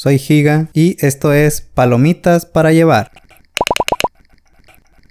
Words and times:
soy 0.00 0.18
Giga 0.18 0.70
y 0.72 0.96
esto 1.04 1.34
es 1.34 1.60
Palomitas 1.60 2.46
para 2.46 2.72
llevar. 2.72 3.10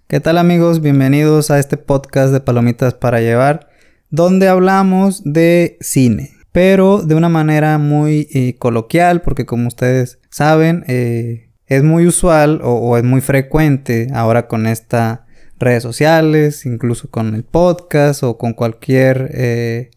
¿Qué 0.07 0.19
tal 0.19 0.39
amigos? 0.39 0.81
Bienvenidos 0.81 1.51
a 1.51 1.59
este 1.59 1.77
podcast 1.77 2.33
de 2.33 2.39
Palomitas 2.39 2.95
para 2.95 3.21
llevar, 3.21 3.69
donde 4.09 4.47
hablamos 4.47 5.21
de 5.23 5.77
cine, 5.79 6.31
pero 6.51 7.03
de 7.03 7.13
una 7.13 7.29
manera 7.29 7.77
muy 7.77 8.29
eh, 8.33 8.55
coloquial, 8.57 9.21
porque 9.21 9.45
como 9.45 9.67
ustedes 9.67 10.17
saben, 10.31 10.83
eh, 10.87 11.51
es 11.67 11.83
muy 11.83 12.07
usual 12.07 12.59
o, 12.63 12.97
es 12.97 13.03
muy 13.03 13.21
frecuente 13.21 14.07
ahora 14.11 14.47
con 14.47 14.65
estas 14.65 15.19
redes 15.59 15.83
sociales, 15.83 16.65
incluso 16.65 17.11
con 17.11 17.35
el 17.35 17.43
podcast 17.43 18.23
o 18.23 18.39
con 18.39 18.53
cualquier 18.53 19.29
eh, 19.35 19.91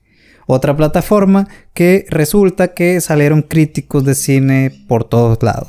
otra 0.47 0.77
plataforma 0.77 1.49
que 1.75 2.07
resulta 2.11 2.69
que 2.69 3.01
salieron 3.01 3.43
críticos 3.43 4.05
de 4.05 4.15
cine 4.15 4.85
por 4.89 5.05
todos 5.05 5.43
lados, 5.43 5.69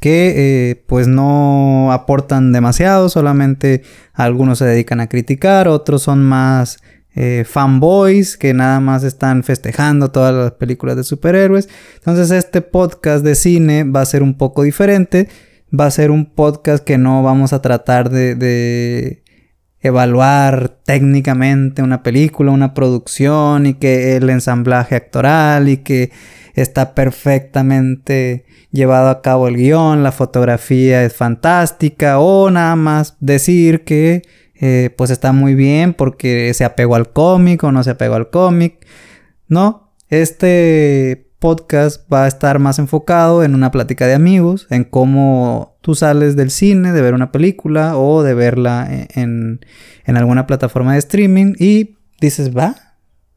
que 0.00 0.34
eh, 0.70 0.84
pues 0.86 1.08
no 1.08 1.92
aportan 1.92 2.52
demasiado, 2.52 3.08
solamente 3.08 3.82
algunos 4.12 4.58
se 4.58 4.64
dedican 4.64 5.00
a 5.00 5.08
criticar, 5.08 5.68
otros 5.68 6.02
son 6.02 6.22
más 6.22 6.78
eh, 7.14 7.44
fanboys 7.46 8.36
que 8.36 8.54
nada 8.54 8.80
más 8.80 9.02
están 9.02 9.42
festejando 9.42 10.10
todas 10.10 10.34
las 10.34 10.52
películas 10.52 10.96
de 10.96 11.04
superhéroes. 11.04 11.68
Entonces 11.96 12.30
este 12.30 12.60
podcast 12.62 13.24
de 13.24 13.34
cine 13.34 13.84
va 13.84 14.00
a 14.00 14.06
ser 14.06 14.22
un 14.22 14.38
poco 14.38 14.62
diferente, 14.62 15.28
va 15.78 15.86
a 15.86 15.90
ser 15.90 16.10
un 16.10 16.26
podcast 16.26 16.84
que 16.84 16.98
no 16.98 17.22
vamos 17.22 17.52
a 17.52 17.62
tratar 17.62 18.10
de 18.10 19.19
evaluar 19.80 20.78
técnicamente 20.84 21.82
una 21.82 22.02
película, 22.02 22.52
una 22.52 22.74
producción 22.74 23.66
y 23.66 23.74
que 23.74 24.16
el 24.16 24.28
ensamblaje 24.28 24.94
actoral 24.94 25.68
y 25.68 25.78
que 25.78 26.10
está 26.54 26.94
perfectamente 26.94 28.44
llevado 28.72 29.08
a 29.08 29.22
cabo 29.22 29.48
el 29.48 29.56
guion, 29.56 30.02
la 30.02 30.12
fotografía 30.12 31.04
es 31.04 31.14
fantástica 31.14 32.18
o 32.18 32.50
nada 32.50 32.76
más 32.76 33.16
decir 33.20 33.84
que 33.84 34.22
eh, 34.54 34.90
pues 34.96 35.10
está 35.10 35.32
muy 35.32 35.54
bien 35.54 35.94
porque 35.94 36.52
se 36.52 36.64
apegó 36.64 36.94
al 36.94 37.12
cómic 37.12 37.64
o 37.64 37.72
no 37.72 37.82
se 37.82 37.90
apegó 37.90 38.14
al 38.16 38.28
cómic. 38.28 38.86
No, 39.48 39.94
este 40.10 41.29
podcast 41.40 42.02
va 42.12 42.24
a 42.24 42.28
estar 42.28 42.58
más 42.58 42.78
enfocado 42.78 43.42
en 43.42 43.54
una 43.54 43.70
plática 43.72 44.06
de 44.06 44.14
amigos, 44.14 44.66
en 44.70 44.84
cómo 44.84 45.78
tú 45.80 45.94
sales 45.94 46.36
del 46.36 46.50
cine, 46.50 46.92
de 46.92 47.02
ver 47.02 47.14
una 47.14 47.32
película 47.32 47.96
o 47.96 48.22
de 48.22 48.34
verla 48.34 48.86
e-, 48.90 49.08
en, 49.14 49.60
alguna 50.06 50.46
plataforma 50.46 50.92
de 50.92 50.98
streaming 50.98 51.54
y 51.58 51.96
dices, 52.20 52.56
va, 52.56 52.76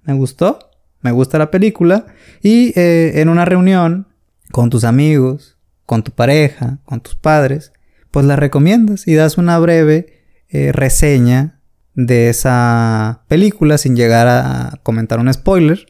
me 0.04 0.14
gustó, 0.14 0.60
me 1.02 1.12
gusta 1.12 1.38
la 1.38 1.50
película 1.50 2.06
y 2.42 2.78
eh, 2.78 3.22
en 3.22 3.30
una 3.30 3.46
reunión 3.46 4.08
con 4.52 4.70
tus 4.70 4.84
amigos, 4.84 5.58
con 5.86 6.04
tu 6.04 6.12
pareja, 6.12 6.80
con 6.84 7.00
tus 7.00 7.16
padres, 7.16 7.72
pues 8.12 8.26
la 8.26 8.36
recomiendas 8.36 9.08
y 9.08 9.16
das 9.16 9.38
una 9.38 9.58
breve 9.60 10.22
eh, 10.50 10.72
reseña 10.74 11.62
de 11.96 12.30
esa 12.30 13.24
película 13.30 13.78
sin 13.78 13.96
llegar 13.96 14.28
a 14.28 14.80
comentar 14.84 15.20
un 15.20 15.34
spoiler 15.34 15.86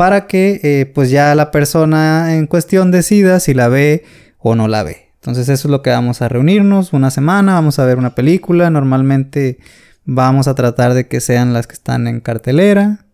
para 0.00 0.26
que 0.26 0.60
eh, 0.62 0.86
pues 0.86 1.10
ya 1.10 1.34
la 1.34 1.50
persona 1.50 2.34
en 2.34 2.46
cuestión 2.46 2.90
decida 2.90 3.38
si 3.38 3.52
la 3.52 3.68
ve 3.68 4.02
o 4.38 4.54
no 4.54 4.66
la 4.66 4.82
ve. 4.82 5.10
Entonces 5.16 5.50
eso 5.50 5.68
es 5.68 5.70
lo 5.70 5.82
que 5.82 5.90
vamos 5.90 6.22
a 6.22 6.28
reunirnos 6.30 6.94
una 6.94 7.10
semana, 7.10 7.52
vamos 7.52 7.78
a 7.78 7.84
ver 7.84 7.98
una 7.98 8.14
película, 8.14 8.70
normalmente 8.70 9.58
vamos 10.06 10.48
a 10.48 10.54
tratar 10.54 10.94
de 10.94 11.06
que 11.06 11.20
sean 11.20 11.52
las 11.52 11.66
que 11.66 11.74
están 11.74 12.06
en 12.06 12.20
cartelera 12.20 13.04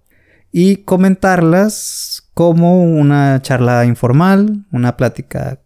y 0.52 0.84
comentarlas 0.84 2.22
como 2.34 2.84
una 2.84 3.42
charla 3.42 3.84
informal, 3.84 4.64
una 4.70 4.96
plática 4.96 5.58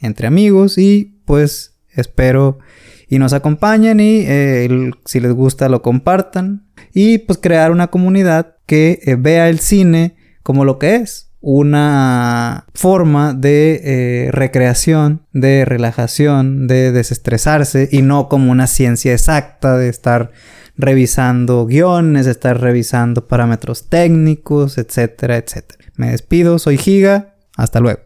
entre 0.00 0.26
amigos 0.26 0.78
y 0.78 1.20
pues 1.26 1.76
espero 1.90 2.58
y 3.06 3.20
nos 3.20 3.34
acompañen 3.34 4.00
y 4.00 4.24
eh, 4.26 4.90
si 5.04 5.20
les 5.20 5.32
gusta 5.32 5.68
lo 5.68 5.80
compartan 5.80 6.66
y 6.92 7.18
pues 7.18 7.38
crear 7.38 7.70
una 7.70 7.86
comunidad 7.86 8.56
que 8.66 8.98
eh, 9.04 9.14
vea 9.14 9.48
el 9.48 9.60
cine 9.60 10.15
como 10.46 10.64
lo 10.64 10.78
que 10.78 10.94
es 10.94 11.32
una 11.40 12.66
forma 12.72 13.34
de 13.34 13.80
eh, 13.82 14.30
recreación, 14.30 15.22
de 15.32 15.64
relajación, 15.64 16.68
de 16.68 16.92
desestresarse 16.92 17.88
y 17.90 18.02
no 18.02 18.28
como 18.28 18.52
una 18.52 18.68
ciencia 18.68 19.12
exacta 19.12 19.76
de 19.76 19.88
estar 19.88 20.30
revisando 20.76 21.66
guiones, 21.66 22.28
estar 22.28 22.60
revisando 22.60 23.26
parámetros 23.26 23.88
técnicos, 23.88 24.78
etcétera, 24.78 25.36
etcétera. 25.36 25.90
Me 25.96 26.12
despido, 26.12 26.60
soy 26.60 26.78
Giga, 26.78 27.34
hasta 27.56 27.80
luego. 27.80 28.05